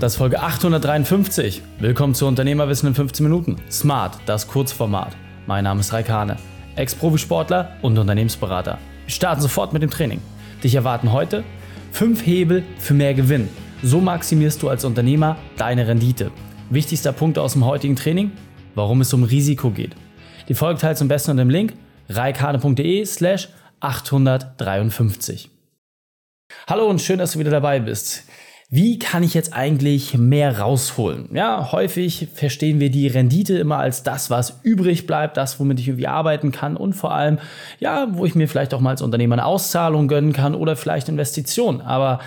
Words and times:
Das 0.00 0.12
ist 0.12 0.16
Folge 0.16 0.40
853. 0.40 1.60
Willkommen 1.78 2.14
zu 2.14 2.26
Unternehmerwissen 2.26 2.88
in 2.88 2.94
15 2.94 3.22
Minuten. 3.22 3.56
Smart, 3.70 4.16
das 4.24 4.48
Kurzformat. 4.48 5.14
Mein 5.46 5.64
Name 5.64 5.80
ist 5.80 5.92
Raikane, 5.92 6.38
Ex-Profisportler 6.74 7.76
und 7.82 7.98
Unternehmensberater. 7.98 8.78
Wir 9.04 9.12
starten 9.12 9.42
sofort 9.42 9.74
mit 9.74 9.82
dem 9.82 9.90
Training. 9.90 10.22
Dich 10.64 10.74
erwarten 10.74 11.12
heute 11.12 11.44
5 11.92 12.24
Hebel 12.24 12.64
für 12.78 12.94
mehr 12.94 13.12
Gewinn. 13.12 13.50
So 13.82 14.00
maximierst 14.00 14.62
du 14.62 14.70
als 14.70 14.86
Unternehmer 14.86 15.36
deine 15.58 15.86
Rendite. 15.86 16.30
Wichtigster 16.70 17.12
Punkt 17.12 17.38
aus 17.38 17.52
dem 17.52 17.66
heutigen 17.66 17.96
Training, 17.96 18.32
warum 18.74 19.02
es 19.02 19.12
um 19.12 19.22
Risiko 19.22 19.68
geht. 19.68 19.94
Die 20.48 20.54
Folge 20.54 20.80
teilst 20.80 21.02
du 21.02 21.04
am 21.04 21.08
besten 21.08 21.32
unter 21.32 21.44
dem 21.44 21.50
Link 21.50 21.74
reikane.de 22.08 23.04
slash 23.04 23.50
853. 23.80 25.50
Hallo 26.66 26.88
und 26.88 27.02
schön, 27.02 27.18
dass 27.18 27.32
du 27.32 27.38
wieder 27.38 27.50
dabei 27.50 27.80
bist. 27.80 28.24
Wie 28.72 29.00
kann 29.00 29.24
ich 29.24 29.34
jetzt 29.34 29.52
eigentlich 29.52 30.16
mehr 30.16 30.60
rausholen? 30.60 31.28
Ja, 31.34 31.72
häufig 31.72 32.28
verstehen 32.32 32.78
wir 32.78 32.88
die 32.88 33.08
Rendite 33.08 33.58
immer 33.58 33.78
als 33.78 34.04
das, 34.04 34.30
was 34.30 34.60
übrig 34.62 35.08
bleibt, 35.08 35.36
das, 35.36 35.58
womit 35.58 35.80
ich 35.80 35.88
irgendwie 35.88 36.06
arbeiten 36.06 36.52
kann 36.52 36.76
und 36.76 36.92
vor 36.92 37.12
allem, 37.12 37.40
ja, 37.80 38.06
wo 38.12 38.24
ich 38.26 38.36
mir 38.36 38.46
vielleicht 38.46 38.72
auch 38.72 38.78
mal 38.78 38.90
als 38.90 39.02
Unternehmer 39.02 39.34
eine 39.34 39.44
Auszahlung 39.44 40.06
gönnen 40.06 40.32
kann 40.32 40.54
oder 40.54 40.76
vielleicht 40.76 41.08
Investitionen. 41.08 41.80
Aber 41.80 42.20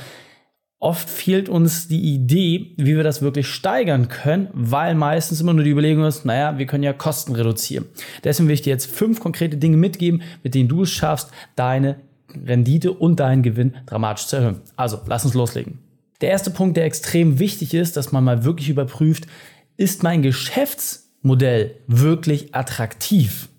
oft 0.80 1.10
fehlt 1.10 1.48
uns 1.48 1.88
die 1.88 2.14
Idee, 2.14 2.74
wie 2.76 2.98
wir 2.98 3.04
das 3.04 3.22
wirklich 3.22 3.48
steigern 3.48 4.10
können, 4.10 4.50
weil 4.52 4.96
meistens 4.96 5.40
immer 5.40 5.54
nur 5.54 5.64
die 5.64 5.72
Überlegung 5.72 6.04
ist, 6.04 6.26
naja, 6.26 6.58
wir 6.58 6.66
können 6.66 6.84
ja 6.84 6.92
Kosten 6.92 7.36
reduzieren. 7.36 7.86
Deswegen 8.26 8.50
will 8.50 8.56
ich 8.56 8.62
dir 8.62 8.72
jetzt 8.72 8.92
fünf 8.92 9.22
konkrete 9.22 9.56
Dinge 9.56 9.78
mitgeben, 9.78 10.22
mit 10.44 10.56
denen 10.56 10.68
du 10.68 10.82
es 10.82 10.92
schaffst, 10.92 11.32
deine 11.56 12.02
Rendite 12.46 12.92
und 12.92 13.22
deinen 13.22 13.44
Gewinn 13.44 13.76
dramatisch 13.86 14.28
zu 14.28 14.36
erhöhen. 14.36 14.60
Also, 14.76 15.00
lass 15.08 15.24
uns 15.24 15.36
loslegen. 15.36 15.83
Der 16.24 16.32
erste 16.32 16.52
Punkt, 16.52 16.78
der 16.78 16.86
extrem 16.86 17.38
wichtig 17.38 17.74
ist, 17.74 17.98
dass 17.98 18.14
man 18.14 18.24
mal 18.24 18.46
wirklich 18.46 18.70
überprüft, 18.70 19.28
ist 19.76 20.04
mein 20.04 20.22
Geschäftsmodell 20.22 21.76
wirklich 21.88 22.56
attraktiv? 22.56 23.50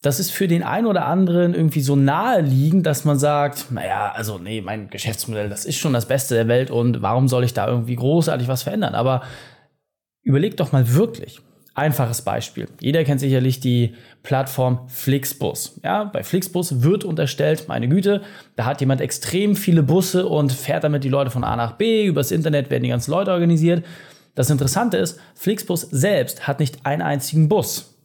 Das 0.00 0.18
ist 0.18 0.30
für 0.30 0.48
den 0.48 0.62
einen 0.62 0.86
oder 0.86 1.04
anderen 1.04 1.52
irgendwie 1.52 1.82
so 1.82 1.96
naheliegend, 1.96 2.86
dass 2.86 3.04
man 3.04 3.18
sagt, 3.18 3.70
naja, 3.72 4.10
also 4.12 4.38
nee, 4.38 4.62
mein 4.62 4.88
Geschäftsmodell, 4.88 5.50
das 5.50 5.66
ist 5.66 5.76
schon 5.76 5.92
das 5.92 6.08
Beste 6.08 6.34
der 6.34 6.48
Welt 6.48 6.70
und 6.70 7.02
warum 7.02 7.28
soll 7.28 7.44
ich 7.44 7.52
da 7.52 7.68
irgendwie 7.68 7.96
großartig 7.96 8.48
was 8.48 8.62
verändern? 8.62 8.94
Aber 8.94 9.20
überleg 10.22 10.56
doch 10.56 10.72
mal 10.72 10.94
wirklich, 10.94 11.42
Einfaches 11.76 12.22
Beispiel. 12.22 12.68
Jeder 12.80 13.02
kennt 13.02 13.18
sicherlich 13.18 13.58
die 13.58 13.94
Plattform 14.22 14.88
Flixbus. 14.88 15.80
Ja, 15.82 16.04
bei 16.04 16.22
Flixbus 16.22 16.82
wird 16.82 17.02
unterstellt, 17.02 17.64
meine 17.66 17.88
Güte, 17.88 18.22
da 18.54 18.64
hat 18.64 18.80
jemand 18.80 19.00
extrem 19.00 19.56
viele 19.56 19.82
Busse 19.82 20.26
und 20.26 20.52
fährt 20.52 20.84
damit 20.84 21.02
die 21.02 21.08
Leute 21.08 21.30
von 21.30 21.42
A 21.42 21.56
nach 21.56 21.72
B. 21.72 22.06
Übers 22.06 22.30
Internet 22.30 22.70
werden 22.70 22.84
die 22.84 22.90
ganzen 22.90 23.10
Leute 23.10 23.32
organisiert. 23.32 23.84
Das 24.36 24.50
Interessante 24.50 24.98
ist, 24.98 25.18
Flixbus 25.34 25.82
selbst 25.90 26.46
hat 26.46 26.60
nicht 26.60 26.86
einen 26.86 27.02
einzigen 27.02 27.48
Bus. 27.48 27.96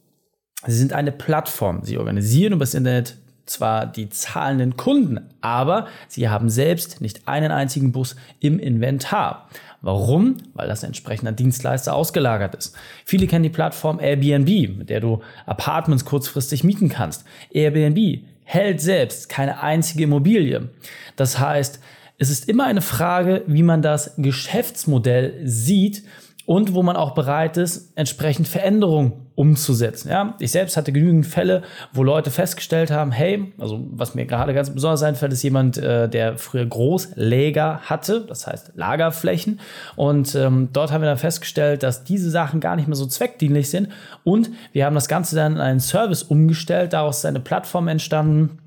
Sie 0.66 0.76
sind 0.76 0.92
eine 0.92 1.12
Plattform. 1.12 1.84
Sie 1.84 1.96
organisieren 1.96 2.54
übers 2.54 2.74
Internet 2.74 3.16
zwar 3.46 3.86
die 3.86 4.08
zahlenden 4.08 4.76
Kunden, 4.76 5.20
aber 5.40 5.86
sie 6.08 6.28
haben 6.28 6.50
selbst 6.50 7.00
nicht 7.00 7.26
einen 7.26 7.50
einzigen 7.50 7.92
Bus 7.92 8.16
im 8.40 8.58
Inventar. 8.58 9.48
Warum? 9.82 10.36
Weil 10.54 10.68
das 10.68 10.82
entsprechender 10.82 11.32
Dienstleister 11.32 11.94
ausgelagert 11.94 12.54
ist. 12.54 12.76
Viele 13.04 13.26
kennen 13.26 13.44
die 13.44 13.48
Plattform 13.50 13.98
Airbnb, 13.98 14.76
mit 14.78 14.90
der 14.90 15.00
du 15.00 15.20
Apartments 15.46 16.04
kurzfristig 16.04 16.64
mieten 16.64 16.88
kannst. 16.88 17.24
Airbnb 17.50 18.24
hält 18.44 18.80
selbst 18.80 19.28
keine 19.28 19.60
einzige 19.62 20.04
Immobilie. 20.04 20.68
Das 21.16 21.38
heißt, 21.38 21.80
es 22.18 22.28
ist 22.28 22.48
immer 22.48 22.64
eine 22.64 22.82
Frage, 22.82 23.44
wie 23.46 23.62
man 23.62 23.80
das 23.80 24.14
Geschäftsmodell 24.18 25.40
sieht 25.44 26.02
und 26.44 26.74
wo 26.74 26.82
man 26.82 26.96
auch 26.96 27.14
bereit 27.14 27.56
ist, 27.56 27.92
entsprechend 27.96 28.48
Veränderungen 28.48 29.29
umzusetzen. 29.40 30.10
Ja, 30.10 30.34
ich 30.38 30.50
selbst 30.50 30.76
hatte 30.76 30.92
genügend 30.92 31.26
Fälle, 31.26 31.62
wo 31.94 32.02
Leute 32.02 32.30
festgestellt 32.30 32.90
haben, 32.90 33.10
hey, 33.10 33.54
also 33.56 33.80
was 33.90 34.14
mir 34.14 34.26
gerade 34.26 34.52
ganz 34.52 34.68
besonders 34.68 35.02
einfällt, 35.02 35.32
ist 35.32 35.42
jemand, 35.42 35.78
äh, 35.78 36.10
der 36.10 36.36
früher 36.36 36.66
Großläger 36.66 37.80
hatte, 37.84 38.26
das 38.28 38.46
heißt 38.46 38.72
Lagerflächen. 38.74 39.58
Und 39.96 40.34
ähm, 40.34 40.68
dort 40.74 40.92
haben 40.92 41.00
wir 41.00 41.08
dann 41.08 41.16
festgestellt, 41.16 41.82
dass 41.82 42.04
diese 42.04 42.28
Sachen 42.28 42.60
gar 42.60 42.76
nicht 42.76 42.86
mehr 42.86 42.96
so 42.96 43.06
zweckdienlich 43.06 43.70
sind. 43.70 43.88
Und 44.24 44.50
wir 44.72 44.84
haben 44.84 44.94
das 44.94 45.08
Ganze 45.08 45.36
dann 45.36 45.54
in 45.54 45.60
einen 45.60 45.80
Service 45.80 46.22
umgestellt, 46.22 46.92
daraus 46.92 47.20
ist 47.20 47.24
eine 47.24 47.40
Plattform 47.40 47.88
entstanden, 47.88 48.58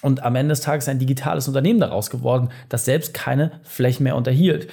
und 0.00 0.24
am 0.24 0.34
Ende 0.34 0.50
des 0.52 0.62
Tages 0.62 0.88
ein 0.88 0.98
digitales 0.98 1.46
Unternehmen 1.46 1.78
daraus 1.78 2.10
geworden, 2.10 2.48
das 2.68 2.84
selbst 2.84 3.14
keine 3.14 3.52
Flächen 3.62 4.02
mehr 4.02 4.16
unterhielt. 4.16 4.66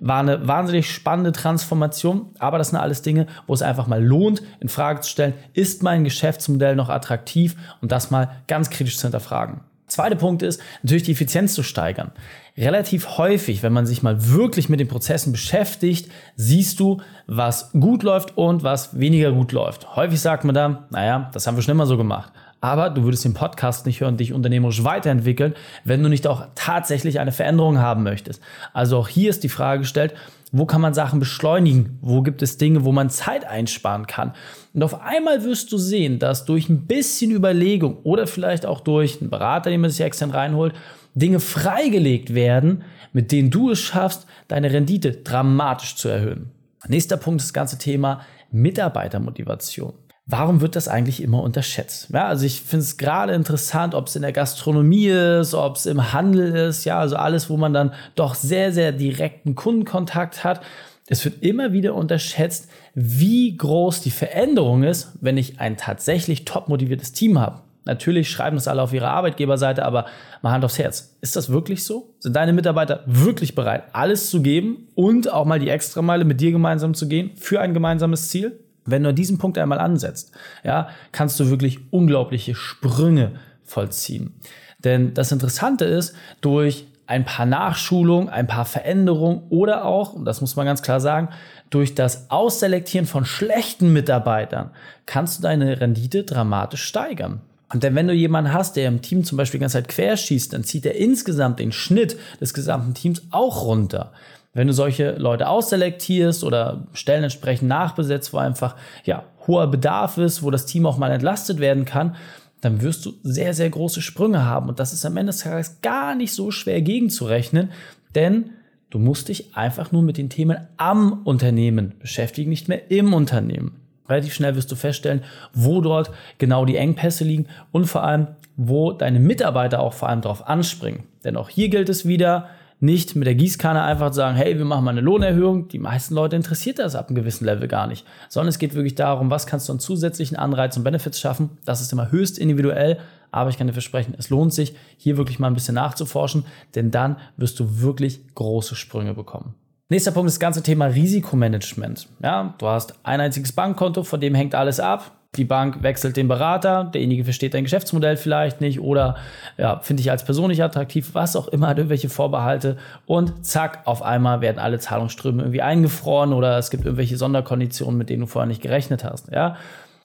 War 0.00 0.20
eine 0.20 0.46
wahnsinnig 0.46 0.90
spannende 0.90 1.32
Transformation, 1.32 2.30
aber 2.38 2.58
das 2.58 2.70
sind 2.70 2.78
alles 2.78 3.02
Dinge, 3.02 3.26
wo 3.46 3.54
es 3.54 3.62
einfach 3.62 3.86
mal 3.86 4.02
lohnt, 4.02 4.42
in 4.60 4.68
Frage 4.68 5.00
zu 5.00 5.10
stellen, 5.10 5.34
ist 5.52 5.82
mein 5.82 6.04
Geschäftsmodell 6.04 6.76
noch 6.76 6.88
attraktiv 6.88 7.56
und 7.80 7.92
das 7.92 8.10
mal 8.10 8.30
ganz 8.46 8.70
kritisch 8.70 8.98
zu 8.98 9.06
hinterfragen. 9.06 9.60
Zweiter 9.86 10.16
Punkt 10.16 10.42
ist 10.42 10.60
natürlich 10.82 11.04
die 11.04 11.12
Effizienz 11.12 11.54
zu 11.54 11.62
steigern. 11.62 12.10
Relativ 12.56 13.18
häufig, 13.18 13.62
wenn 13.62 13.72
man 13.72 13.86
sich 13.86 14.02
mal 14.02 14.28
wirklich 14.28 14.68
mit 14.68 14.80
den 14.80 14.88
Prozessen 14.88 15.30
beschäftigt, 15.30 16.10
siehst 16.36 16.80
du, 16.80 17.00
was 17.26 17.70
gut 17.72 18.02
läuft 18.02 18.36
und 18.36 18.62
was 18.62 18.98
weniger 18.98 19.30
gut 19.32 19.52
läuft. 19.52 19.94
Häufig 19.94 20.20
sagt 20.20 20.44
man 20.44 20.54
dann, 20.54 20.78
naja, 20.90 21.30
das 21.32 21.46
haben 21.46 21.56
wir 21.56 21.62
schon 21.62 21.72
immer 21.72 21.86
so 21.86 21.96
gemacht 21.96 22.32
aber 22.64 22.88
du 22.88 23.02
würdest 23.02 23.26
den 23.26 23.34
Podcast 23.34 23.84
nicht 23.84 24.00
hören, 24.00 24.16
dich 24.16 24.32
unternehmerisch 24.32 24.84
weiterentwickeln, 24.84 25.52
wenn 25.84 26.02
du 26.02 26.08
nicht 26.08 26.26
auch 26.26 26.46
tatsächlich 26.54 27.20
eine 27.20 27.30
Veränderung 27.30 27.76
haben 27.76 28.02
möchtest. 28.02 28.40
Also 28.72 28.96
auch 28.96 29.08
hier 29.08 29.28
ist 29.28 29.44
die 29.44 29.50
Frage 29.50 29.80
gestellt, 29.80 30.14
wo 30.50 30.64
kann 30.64 30.80
man 30.80 30.94
Sachen 30.94 31.20
beschleunigen? 31.20 31.98
Wo 32.00 32.22
gibt 32.22 32.40
es 32.40 32.56
Dinge, 32.56 32.86
wo 32.86 32.90
man 32.90 33.10
Zeit 33.10 33.44
einsparen 33.44 34.06
kann? 34.06 34.32
Und 34.72 34.82
auf 34.82 35.02
einmal 35.02 35.44
wirst 35.44 35.72
du 35.72 35.76
sehen, 35.76 36.18
dass 36.18 36.46
durch 36.46 36.70
ein 36.70 36.86
bisschen 36.86 37.32
Überlegung 37.32 37.98
oder 38.02 38.26
vielleicht 38.26 38.64
auch 38.64 38.80
durch 38.80 39.20
einen 39.20 39.28
Berater, 39.28 39.68
den 39.68 39.82
man 39.82 39.90
sich 39.90 40.00
extern 40.00 40.30
reinholt, 40.30 40.72
Dinge 41.14 41.40
freigelegt 41.40 42.34
werden, 42.34 42.82
mit 43.12 43.30
denen 43.30 43.50
du 43.50 43.72
es 43.72 43.80
schaffst, 43.80 44.26
deine 44.48 44.72
Rendite 44.72 45.12
dramatisch 45.12 45.96
zu 45.96 46.08
erhöhen. 46.08 46.50
Nächster 46.88 47.18
Punkt 47.18 47.42
ist 47.42 47.48
das 47.48 47.54
ganze 47.54 47.76
Thema 47.76 48.22
Mitarbeitermotivation. 48.52 49.92
Warum 50.26 50.62
wird 50.62 50.74
das 50.74 50.88
eigentlich 50.88 51.22
immer 51.22 51.42
unterschätzt? 51.42 52.08
Ja, 52.10 52.28
also 52.28 52.46
ich 52.46 52.62
finde 52.62 52.84
es 52.84 52.96
gerade 52.96 53.34
interessant, 53.34 53.94
ob 53.94 54.06
es 54.06 54.16
in 54.16 54.22
der 54.22 54.32
Gastronomie 54.32 55.08
ist, 55.08 55.52
ob 55.52 55.76
es 55.76 55.84
im 55.84 56.14
Handel 56.14 56.54
ist, 56.68 56.86
ja, 56.86 56.98
also 56.98 57.16
alles, 57.16 57.50
wo 57.50 57.58
man 57.58 57.74
dann 57.74 57.92
doch 58.14 58.34
sehr, 58.34 58.72
sehr 58.72 58.92
direkten 58.92 59.54
Kundenkontakt 59.54 60.42
hat. 60.42 60.62
Es 61.08 61.22
wird 61.26 61.42
immer 61.42 61.74
wieder 61.74 61.94
unterschätzt, 61.94 62.70
wie 62.94 63.54
groß 63.54 64.00
die 64.00 64.10
Veränderung 64.10 64.82
ist, 64.82 65.12
wenn 65.20 65.36
ich 65.36 65.60
ein 65.60 65.76
tatsächlich 65.76 66.46
top 66.46 66.70
motiviertes 66.70 67.12
Team 67.12 67.38
habe. 67.38 67.60
Natürlich 67.84 68.30
schreiben 68.30 68.56
das 68.56 68.66
alle 68.66 68.80
auf 68.80 68.94
ihre 68.94 69.08
Arbeitgeberseite, 69.08 69.84
aber 69.84 70.06
mal 70.40 70.52
Hand 70.52 70.64
aufs 70.64 70.78
Herz. 70.78 71.18
Ist 71.20 71.36
das 71.36 71.50
wirklich 71.50 71.84
so? 71.84 72.14
Sind 72.18 72.34
deine 72.34 72.54
Mitarbeiter 72.54 73.02
wirklich 73.04 73.54
bereit, 73.54 73.84
alles 73.92 74.30
zu 74.30 74.40
geben 74.40 74.88
und 74.94 75.30
auch 75.30 75.44
mal 75.44 75.58
die 75.58 75.68
Extrameile 75.68 76.24
mit 76.24 76.40
dir 76.40 76.50
gemeinsam 76.50 76.94
zu 76.94 77.08
gehen 77.08 77.32
für 77.36 77.60
ein 77.60 77.74
gemeinsames 77.74 78.30
Ziel? 78.30 78.58
Wenn 78.84 79.02
du 79.02 79.14
diesen 79.14 79.38
Punkt 79.38 79.58
einmal 79.58 79.80
ansetzt, 79.80 80.32
ja, 80.62 80.88
kannst 81.12 81.40
du 81.40 81.50
wirklich 81.50 81.92
unglaubliche 81.92 82.54
Sprünge 82.54 83.32
vollziehen. 83.62 84.34
Denn 84.78 85.14
das 85.14 85.32
Interessante 85.32 85.84
ist, 85.84 86.14
durch 86.40 86.86
ein 87.06 87.24
paar 87.24 87.46
Nachschulungen, 87.46 88.28
ein 88.28 88.46
paar 88.46 88.64
Veränderungen 88.64 89.42
oder 89.50 89.84
auch, 89.84 90.14
und 90.14 90.24
das 90.24 90.40
muss 90.40 90.56
man 90.56 90.66
ganz 90.66 90.82
klar 90.82 91.00
sagen, 91.00 91.28
durch 91.70 91.94
das 91.94 92.30
Ausselektieren 92.30 93.06
von 93.06 93.24
schlechten 93.24 93.92
Mitarbeitern 93.92 94.70
kannst 95.06 95.38
du 95.38 95.42
deine 95.42 95.80
Rendite 95.80 96.24
dramatisch 96.24 96.84
steigern. 96.84 97.40
Und 97.74 97.82
denn 97.82 97.96
wenn 97.96 98.06
du 98.06 98.14
jemanden 98.14 98.52
hast, 98.52 98.76
der 98.76 98.86
im 98.86 99.02
Team 99.02 99.24
zum 99.24 99.36
Beispiel 99.36 99.58
die 99.58 99.62
ganze 99.62 99.78
Zeit 99.78 99.88
querschießt, 99.88 100.52
dann 100.52 100.62
zieht 100.62 100.86
er 100.86 100.94
insgesamt 100.94 101.58
den 101.58 101.72
Schnitt 101.72 102.16
des 102.40 102.54
gesamten 102.54 102.94
Teams 102.94 103.22
auch 103.32 103.64
runter. 103.64 104.12
Wenn 104.52 104.68
du 104.68 104.72
solche 104.72 105.16
Leute 105.16 105.48
ausselektierst 105.48 106.44
oder 106.44 106.86
Stellen 106.92 107.24
entsprechend 107.24 107.68
nachbesetzt, 107.68 108.32
wo 108.32 108.38
einfach 108.38 108.76
ja, 109.04 109.24
hoher 109.48 109.66
Bedarf 109.66 110.18
ist, 110.18 110.44
wo 110.44 110.52
das 110.52 110.66
Team 110.66 110.86
auch 110.86 110.98
mal 110.98 111.10
entlastet 111.10 111.58
werden 111.58 111.84
kann, 111.84 112.14
dann 112.60 112.80
wirst 112.80 113.04
du 113.06 113.14
sehr, 113.24 113.54
sehr 113.54 113.70
große 113.70 114.02
Sprünge 114.02 114.44
haben. 114.44 114.68
Und 114.68 114.78
das 114.78 114.92
ist 114.92 115.04
am 115.04 115.16
Ende 115.16 115.32
des 115.32 115.40
Tages 115.40 115.80
gar 115.82 116.14
nicht 116.14 116.32
so 116.32 116.52
schwer 116.52 116.80
gegenzurechnen, 116.80 117.72
denn 118.14 118.50
du 118.90 119.00
musst 119.00 119.28
dich 119.28 119.56
einfach 119.56 119.90
nur 119.90 120.02
mit 120.02 120.16
den 120.16 120.30
Themen 120.30 120.58
am 120.76 121.24
Unternehmen 121.24 121.94
beschäftigen, 121.98 122.50
nicht 122.50 122.68
mehr 122.68 122.92
im 122.92 123.12
Unternehmen. 123.12 123.83
Relativ 124.08 124.34
schnell 124.34 124.56
wirst 124.56 124.70
du 124.70 124.76
feststellen, 124.76 125.22
wo 125.52 125.80
dort 125.80 126.10
genau 126.38 126.64
die 126.64 126.76
Engpässe 126.76 127.24
liegen 127.24 127.46
und 127.72 127.86
vor 127.86 128.04
allem, 128.04 128.28
wo 128.56 128.92
deine 128.92 129.20
Mitarbeiter 129.20 129.80
auch 129.80 129.94
vor 129.94 130.08
allem 130.08 130.20
darauf 130.20 130.46
anspringen. 130.46 131.04
Denn 131.24 131.36
auch 131.36 131.48
hier 131.48 131.68
gilt 131.68 131.88
es 131.88 132.06
wieder, 132.06 132.48
nicht 132.80 133.16
mit 133.16 133.26
der 133.26 133.34
Gießkanne 133.34 133.82
einfach 133.82 134.12
sagen, 134.12 134.36
hey, 134.36 134.58
wir 134.58 134.64
machen 134.64 134.84
mal 134.84 134.90
eine 134.90 135.00
Lohnerhöhung. 135.00 135.68
Die 135.68 135.78
meisten 135.78 136.14
Leute 136.14 136.36
interessiert 136.36 136.78
das 136.78 136.94
ab 136.94 137.08
einem 137.08 137.16
gewissen 137.16 137.46
Level 137.46 137.66
gar 137.66 137.86
nicht. 137.86 138.04
Sondern 138.28 138.48
es 138.48 138.58
geht 138.58 138.74
wirklich 138.74 138.94
darum, 138.94 139.30
was 139.30 139.46
kannst 139.46 139.68
du 139.68 139.72
an 139.72 139.80
zusätzlichen 139.80 140.36
Anreizen 140.36 140.80
und 140.80 140.84
Benefits 140.84 141.18
schaffen. 141.18 141.50
Das 141.64 141.80
ist 141.80 141.92
immer 141.92 142.10
höchst 142.10 142.38
individuell, 142.38 142.98
aber 143.30 143.50
ich 143.50 143.58
kann 143.58 143.66
dir 143.66 143.72
versprechen, 143.72 144.14
es 144.18 144.28
lohnt 144.28 144.52
sich, 144.52 144.74
hier 144.98 145.16
wirklich 145.16 145.38
mal 145.38 145.48
ein 145.48 145.54
bisschen 145.54 145.74
nachzuforschen, 145.74 146.44
denn 146.74 146.90
dann 146.90 147.16
wirst 147.36 147.58
du 147.58 147.80
wirklich 147.80 148.20
große 148.34 148.76
Sprünge 148.76 149.14
bekommen. 149.14 149.54
Nächster 149.94 150.10
Punkt 150.10 150.26
ist 150.26 150.34
das 150.34 150.40
ganze 150.40 150.60
Thema 150.60 150.86
Risikomanagement. 150.86 152.08
Ja, 152.20 152.52
du 152.58 152.66
hast 152.66 152.94
ein 153.04 153.20
einziges 153.20 153.52
Bankkonto, 153.52 154.02
von 154.02 154.20
dem 154.20 154.34
hängt 154.34 154.56
alles 154.56 154.80
ab. 154.80 155.12
Die 155.36 155.44
Bank 155.44 155.84
wechselt 155.84 156.16
den 156.16 156.26
Berater, 156.26 156.90
derjenige 156.92 157.22
versteht 157.22 157.54
dein 157.54 157.62
Geschäftsmodell 157.62 158.16
vielleicht 158.16 158.60
nicht 158.60 158.80
oder 158.80 159.14
ja, 159.56 159.78
finde 159.78 160.00
ich 160.00 160.10
als 160.10 160.24
Person 160.24 160.48
nicht 160.48 160.64
attraktiv, 160.64 161.10
was 161.12 161.36
auch 161.36 161.46
immer, 161.46 161.68
hat 161.68 161.78
irgendwelche 161.78 162.08
Vorbehalte 162.08 162.76
und 163.06 163.46
zack, 163.46 163.82
auf 163.84 164.02
einmal 164.02 164.40
werden 164.40 164.58
alle 164.58 164.80
Zahlungsströme 164.80 165.42
irgendwie 165.42 165.62
eingefroren 165.62 166.32
oder 166.32 166.58
es 166.58 166.72
gibt 166.72 166.86
irgendwelche 166.86 167.16
Sonderkonditionen, 167.16 167.96
mit 167.96 168.10
denen 168.10 168.22
du 168.22 168.26
vorher 168.26 168.48
nicht 168.48 168.62
gerechnet 168.62 169.04
hast. 169.04 169.30
Ja? 169.30 169.58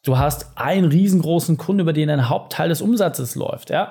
Du 0.04 0.20
hast 0.20 0.52
einen 0.54 0.86
riesengroßen 0.86 1.58
Kunden, 1.58 1.80
über 1.80 1.94
den 1.94 2.12
ein 2.12 2.30
Hauptteil 2.30 2.70
des 2.70 2.84
Umsatzes 2.84 3.34
läuft. 3.34 3.72
Ja? 3.72 3.90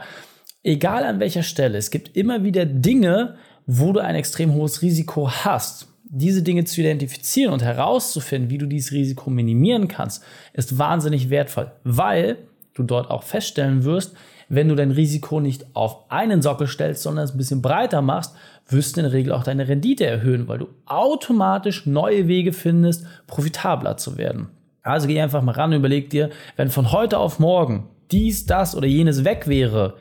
Egal 0.62 1.02
an 1.02 1.18
welcher 1.18 1.42
Stelle, 1.42 1.76
es 1.76 1.90
gibt 1.90 2.16
immer 2.16 2.44
wieder 2.44 2.66
Dinge, 2.66 3.34
wo 3.70 3.92
du 3.92 4.00
ein 4.00 4.14
extrem 4.14 4.54
hohes 4.54 4.80
Risiko 4.80 5.30
hast. 5.30 5.88
Diese 6.04 6.42
Dinge 6.42 6.64
zu 6.64 6.80
identifizieren 6.80 7.52
und 7.52 7.62
herauszufinden, 7.62 8.50
wie 8.50 8.56
du 8.56 8.64
dieses 8.64 8.92
Risiko 8.92 9.28
minimieren 9.28 9.88
kannst, 9.88 10.24
ist 10.54 10.78
wahnsinnig 10.78 11.28
wertvoll, 11.28 11.70
weil 11.84 12.38
du 12.72 12.82
dort 12.82 13.10
auch 13.10 13.22
feststellen 13.22 13.84
wirst, 13.84 14.16
wenn 14.48 14.70
du 14.70 14.74
dein 14.74 14.90
Risiko 14.90 15.38
nicht 15.40 15.66
auf 15.76 16.10
einen 16.10 16.40
Sockel 16.40 16.66
stellst, 16.66 17.02
sondern 17.02 17.26
es 17.26 17.32
ein 17.32 17.36
bisschen 17.36 17.60
breiter 17.60 18.00
machst, 18.00 18.34
wirst 18.70 18.96
du 18.96 19.00
in 19.00 19.04
der 19.04 19.12
Regel 19.12 19.34
auch 19.34 19.44
deine 19.44 19.68
Rendite 19.68 20.06
erhöhen, 20.06 20.48
weil 20.48 20.58
du 20.58 20.68
automatisch 20.86 21.84
neue 21.84 22.26
Wege 22.26 22.54
findest, 22.54 23.04
profitabler 23.26 23.98
zu 23.98 24.16
werden. 24.16 24.48
Also 24.82 25.06
geh 25.06 25.20
einfach 25.20 25.42
mal 25.42 25.52
ran 25.52 25.74
überleg 25.74 26.08
dir, 26.08 26.30
wenn 26.56 26.70
von 26.70 26.90
heute 26.90 27.18
auf 27.18 27.38
morgen 27.38 27.90
dies, 28.10 28.46
das 28.46 28.74
oder 28.74 28.86
jenes 28.86 29.24
weg 29.24 29.46
wäre, 29.46 29.98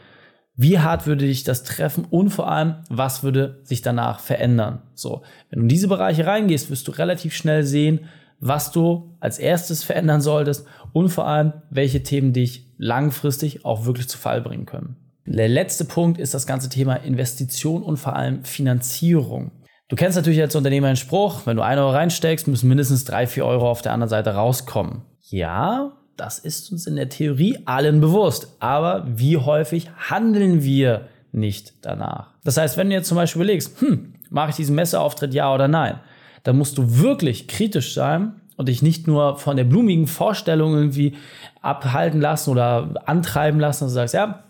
wie 0.57 0.79
hart 0.79 1.05
würde 1.05 1.25
dich 1.25 1.43
das 1.43 1.63
treffen 1.63 2.05
und 2.09 2.31
vor 2.31 2.51
allem, 2.51 2.77
was 2.89 3.23
würde 3.23 3.61
sich 3.63 3.83
danach 3.83 4.19
verändern? 4.19 4.81
So, 4.95 5.21
wenn 5.49 5.59
du 5.59 5.63
in 5.63 5.69
diese 5.69 5.87
Bereiche 5.87 6.25
reingehst, 6.25 6.71
wirst 6.71 6.87
du 6.87 6.91
relativ 6.91 7.35
schnell 7.35 7.63
sehen, 7.63 8.01
was 8.39 8.71
du 8.71 9.15
als 9.19 9.37
erstes 9.37 9.83
verändern 9.83 10.19
solltest 10.19 10.65
und 10.93 11.09
vor 11.09 11.27
allem, 11.27 11.53
welche 11.69 12.01
Themen 12.01 12.33
dich 12.33 12.65
langfristig 12.77 13.65
auch 13.65 13.85
wirklich 13.85 14.09
zu 14.09 14.17
Fall 14.17 14.41
bringen 14.41 14.65
können. 14.65 14.95
Der 15.25 15.47
letzte 15.47 15.85
Punkt 15.85 16.19
ist 16.19 16.33
das 16.33 16.47
ganze 16.47 16.69
Thema 16.69 16.95
Investition 16.95 17.83
und 17.83 17.97
vor 17.97 18.15
allem 18.15 18.43
Finanzierung. 18.43 19.51
Du 19.89 19.95
kennst 19.95 20.15
natürlich 20.15 20.41
als 20.41 20.55
Unternehmer 20.55 20.87
einen 20.87 20.95
Spruch, 20.95 21.45
wenn 21.45 21.57
du 21.57 21.63
1 21.63 21.79
Euro 21.79 21.91
reinsteckst, 21.91 22.47
müssen 22.47 22.67
mindestens 22.67 23.05
3, 23.05 23.27
4 23.27 23.45
Euro 23.45 23.69
auf 23.69 23.81
der 23.81 23.93
anderen 23.93 24.09
Seite 24.09 24.31
rauskommen. 24.31 25.03
Ja, 25.29 25.93
das 26.17 26.39
ist 26.39 26.71
uns 26.71 26.87
in 26.87 26.95
der 26.95 27.09
Theorie 27.09 27.59
allen 27.65 28.01
bewusst. 28.01 28.47
Aber 28.59 29.05
wie 29.07 29.37
häufig 29.37 29.89
handeln 30.09 30.63
wir 30.63 31.07
nicht 31.31 31.73
danach? 31.81 32.31
Das 32.43 32.57
heißt, 32.57 32.77
wenn 32.77 32.89
du 32.89 32.95
jetzt 32.95 33.07
zum 33.07 33.17
Beispiel 33.17 33.41
überlegst, 33.41 33.79
hm, 33.81 34.13
mache 34.29 34.49
ich 34.49 34.55
diesen 34.55 34.75
Messeauftritt 34.75 35.33
ja 35.33 35.53
oder 35.53 35.67
nein, 35.67 35.99
dann 36.43 36.57
musst 36.57 36.77
du 36.77 36.99
wirklich 36.99 37.47
kritisch 37.47 37.93
sein 37.93 38.33
und 38.55 38.69
dich 38.69 38.81
nicht 38.81 39.07
nur 39.07 39.37
von 39.37 39.55
der 39.55 39.63
blumigen 39.63 40.07
Vorstellung 40.07 40.73
irgendwie 40.73 41.15
abhalten 41.61 42.19
lassen 42.19 42.49
oder 42.49 42.95
antreiben 43.05 43.59
lassen, 43.59 43.85
du 43.85 43.89
sagst, 43.89 44.13
ja, 44.13 44.43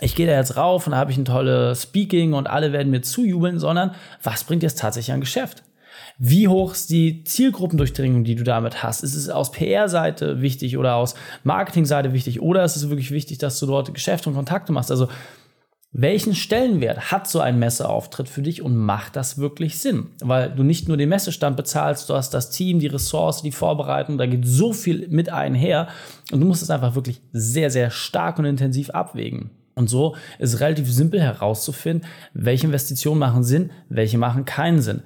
ich 0.00 0.14
gehe 0.14 0.26
da 0.26 0.32
jetzt 0.32 0.56
rauf 0.56 0.86
und 0.86 0.92
da 0.92 0.98
habe 0.98 1.10
ich 1.10 1.18
ein 1.18 1.24
tolles 1.24 1.82
Speaking 1.82 2.32
und 2.32 2.48
alle 2.48 2.72
werden 2.72 2.90
mir 2.90 3.02
zujubeln, 3.02 3.58
sondern 3.58 3.94
was 4.22 4.44
bringt 4.44 4.62
jetzt 4.62 4.78
tatsächlich 4.78 5.12
an 5.12 5.20
Geschäft? 5.20 5.62
Wie 6.18 6.48
hoch 6.48 6.72
ist 6.72 6.90
die 6.90 7.24
Zielgruppendurchdringung, 7.24 8.24
die 8.24 8.34
du 8.34 8.44
damit 8.44 8.82
hast? 8.82 9.02
Ist 9.02 9.14
es 9.14 9.28
aus 9.28 9.52
PR-Seite 9.52 10.40
wichtig 10.40 10.78
oder 10.78 10.96
aus 10.96 11.14
Marketing-Seite 11.44 12.12
wichtig? 12.12 12.40
Oder 12.40 12.64
ist 12.64 12.76
es 12.76 12.88
wirklich 12.88 13.10
wichtig, 13.10 13.38
dass 13.38 13.58
du 13.58 13.66
dort 13.66 13.92
Geschäfte 13.94 14.28
und 14.28 14.36
Kontakte 14.36 14.72
machst? 14.72 14.90
Also, 14.90 15.08
welchen 15.94 16.34
Stellenwert 16.34 17.12
hat 17.12 17.28
so 17.28 17.40
ein 17.40 17.58
Messeauftritt 17.58 18.26
für 18.26 18.40
dich 18.40 18.62
und 18.62 18.74
macht 18.74 19.14
das 19.14 19.36
wirklich 19.36 19.78
Sinn? 19.78 20.06
Weil 20.20 20.50
du 20.50 20.62
nicht 20.62 20.88
nur 20.88 20.96
den 20.96 21.10
Messestand 21.10 21.54
bezahlst, 21.54 22.08
du 22.08 22.14
hast 22.14 22.32
das 22.32 22.48
Team, 22.48 22.78
die 22.78 22.86
Ressourcen, 22.86 23.44
die 23.44 23.52
Vorbereitung, 23.52 24.16
da 24.16 24.24
geht 24.24 24.46
so 24.46 24.72
viel 24.72 25.06
mit 25.08 25.28
einher 25.28 25.88
und 26.32 26.40
du 26.40 26.46
musst 26.46 26.62
es 26.62 26.70
einfach 26.70 26.94
wirklich 26.94 27.20
sehr, 27.32 27.70
sehr 27.70 27.90
stark 27.90 28.38
und 28.38 28.46
intensiv 28.46 28.88
abwägen. 28.88 29.50
Und 29.74 29.90
so 29.90 30.16
ist 30.38 30.54
es 30.54 30.60
relativ 30.60 30.90
simpel 30.90 31.20
herauszufinden, 31.20 32.08
welche 32.32 32.66
Investitionen 32.66 33.18
machen 33.18 33.44
Sinn, 33.44 33.70
welche 33.90 34.16
machen 34.16 34.46
keinen 34.46 34.80
Sinn. 34.80 35.02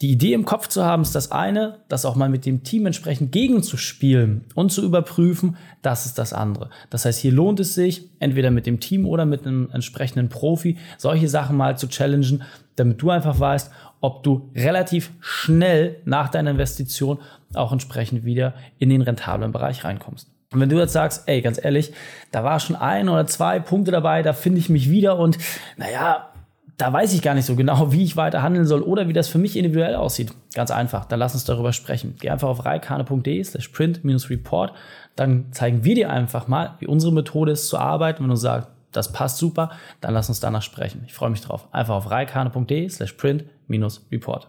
Die 0.00 0.12
Idee 0.12 0.32
im 0.32 0.44
Kopf 0.44 0.68
zu 0.68 0.84
haben, 0.84 1.02
ist 1.02 1.16
das 1.16 1.32
eine, 1.32 1.78
das 1.88 2.04
auch 2.04 2.14
mal 2.14 2.28
mit 2.28 2.46
dem 2.46 2.62
Team 2.62 2.86
entsprechend 2.86 3.32
gegenzuspielen 3.32 4.44
und 4.54 4.70
zu 4.70 4.84
überprüfen, 4.84 5.56
das 5.82 6.06
ist 6.06 6.18
das 6.18 6.32
andere. 6.32 6.70
Das 6.88 7.04
heißt, 7.04 7.18
hier 7.18 7.32
lohnt 7.32 7.58
es 7.58 7.74
sich, 7.74 8.08
entweder 8.20 8.52
mit 8.52 8.66
dem 8.66 8.78
Team 8.78 9.06
oder 9.06 9.26
mit 9.26 9.44
einem 9.44 9.68
entsprechenden 9.72 10.28
Profi, 10.28 10.78
solche 10.98 11.28
Sachen 11.28 11.56
mal 11.56 11.76
zu 11.76 11.88
challengen, 11.88 12.44
damit 12.76 13.02
du 13.02 13.10
einfach 13.10 13.40
weißt, 13.40 13.72
ob 14.00 14.22
du 14.22 14.52
relativ 14.54 15.10
schnell 15.18 15.96
nach 16.04 16.28
deiner 16.28 16.52
Investition 16.52 17.18
auch 17.54 17.72
entsprechend 17.72 18.24
wieder 18.24 18.54
in 18.78 18.90
den 18.90 19.02
rentablen 19.02 19.50
Bereich 19.50 19.82
reinkommst. 19.82 20.28
Und 20.52 20.60
wenn 20.60 20.68
du 20.68 20.78
jetzt 20.78 20.92
sagst, 20.92 21.24
ey, 21.26 21.42
ganz 21.42 21.62
ehrlich, 21.62 21.92
da 22.30 22.44
war 22.44 22.60
schon 22.60 22.76
ein 22.76 23.08
oder 23.08 23.26
zwei 23.26 23.58
Punkte 23.58 23.90
dabei, 23.90 24.22
da 24.22 24.32
finde 24.32 24.60
ich 24.60 24.68
mich 24.68 24.88
wieder 24.88 25.18
und 25.18 25.38
naja, 25.76 26.30
da 26.78 26.92
weiß 26.92 27.12
ich 27.12 27.22
gar 27.22 27.34
nicht 27.34 27.44
so 27.44 27.56
genau, 27.56 27.92
wie 27.92 28.04
ich 28.04 28.16
weiter 28.16 28.42
handeln 28.42 28.64
soll 28.64 28.80
oder 28.80 29.08
wie 29.08 29.12
das 29.12 29.28
für 29.28 29.38
mich 29.38 29.56
individuell 29.56 29.96
aussieht. 29.96 30.32
Ganz 30.54 30.70
einfach, 30.70 31.04
dann 31.04 31.18
lass 31.18 31.34
uns 31.34 31.44
darüber 31.44 31.72
sprechen. 31.72 32.14
Geh 32.18 32.30
einfach 32.30 32.48
auf 32.48 32.64
reikane.de 32.64 33.44
slash 33.44 33.68
print-report, 33.68 34.72
dann 35.16 35.52
zeigen 35.52 35.84
wir 35.84 35.94
dir 35.94 36.10
einfach 36.10 36.48
mal, 36.48 36.76
wie 36.78 36.86
unsere 36.86 37.12
Methode 37.12 37.52
ist 37.52 37.68
zu 37.68 37.76
arbeiten. 37.76 38.22
Wenn 38.22 38.30
du 38.30 38.36
sagst, 38.36 38.68
das 38.92 39.12
passt 39.12 39.38
super, 39.38 39.70
dann 40.00 40.14
lass 40.14 40.28
uns 40.28 40.40
danach 40.40 40.62
sprechen. 40.62 41.02
Ich 41.06 41.12
freue 41.12 41.30
mich 41.30 41.42
drauf. 41.42 41.68
Einfach 41.72 41.96
auf 41.96 42.10
reikane.de 42.10 42.88
slash 42.88 43.12
print-report. 43.12 44.48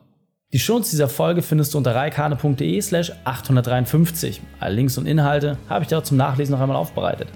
Die 0.52 0.60
Shownotes 0.60 0.92
dieser 0.92 1.10
Folge 1.10 1.42
findest 1.42 1.74
du 1.74 1.78
unter 1.78 1.94
reikane.de 1.94 2.82
slash 2.82 3.12
853. 3.26 4.42
Alle 4.60 4.76
Links 4.76 4.98
und 4.98 5.06
Inhalte 5.06 5.58
habe 5.68 5.84
ich 5.84 5.90
dir 5.90 5.98
auch 5.98 6.04
zum 6.04 6.18
Nachlesen 6.18 6.54
noch 6.54 6.62
einmal 6.62 6.78
aufbereitet. 6.78 7.28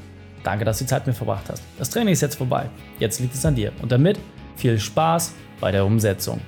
Danke, 0.43 0.65
dass 0.65 0.79
du 0.79 0.85
die 0.85 0.89
Zeit 0.89 1.01
mit 1.01 1.07
mir 1.07 1.17
verbracht 1.17 1.49
hast. 1.49 1.63
Das 1.77 1.89
Training 1.89 2.13
ist 2.13 2.21
jetzt 2.21 2.35
vorbei. 2.35 2.69
Jetzt 2.99 3.19
liegt 3.19 3.33
es 3.33 3.45
an 3.45 3.55
dir. 3.55 3.71
Und 3.81 3.91
damit 3.91 4.17
viel 4.55 4.79
Spaß 4.79 5.33
bei 5.59 5.71
der 5.71 5.85
Umsetzung. 5.85 6.41